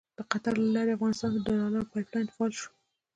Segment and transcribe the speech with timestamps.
[0.17, 2.69] د قطر له لارې افغانستان ته د ډالرو پایپ لاین فعال شو.